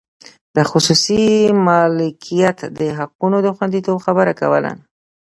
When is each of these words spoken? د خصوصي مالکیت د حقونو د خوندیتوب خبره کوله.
د 0.55 0.57
خصوصي 0.69 1.25
مالکیت 1.67 2.57
د 2.79 2.81
حقونو 2.97 3.37
د 3.45 3.47
خوندیتوب 3.55 3.97
خبره 4.05 4.33
کوله. 4.41 4.71